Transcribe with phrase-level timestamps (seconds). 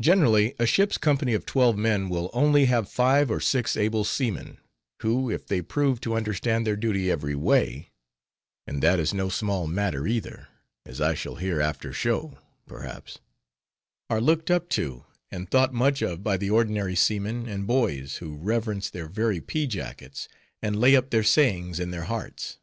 [0.00, 4.58] Generally, a ship's company of twelve men will only have five or six able seamen,
[5.02, 7.90] who if they prove to understand their duty every way
[8.66, 10.48] (and that is no small matter either,
[10.84, 12.36] as I shall hereafter show,
[12.66, 13.20] perhaps),
[14.10, 18.34] are looked up to, and thought much of by the ordinary seamen and boys, who
[18.34, 20.26] reverence their very pea jackets,
[20.62, 22.58] and lay up their sayings in their hearts.